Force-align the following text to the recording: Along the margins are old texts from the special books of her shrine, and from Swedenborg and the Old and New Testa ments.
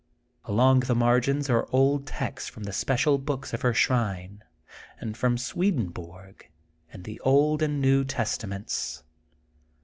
Along 0.45 0.79
the 0.79 0.95
margins 0.95 1.47
are 1.47 1.67
old 1.69 2.07
texts 2.07 2.49
from 2.49 2.63
the 2.63 2.73
special 2.73 3.19
books 3.19 3.53
of 3.53 3.61
her 3.61 3.71
shrine, 3.71 4.43
and 4.99 5.15
from 5.15 5.37
Swedenborg 5.37 6.49
and 6.91 7.03
the 7.03 7.19
Old 7.19 7.61
and 7.61 7.79
New 7.79 8.03
Testa 8.03 8.47
ments. 8.47 9.03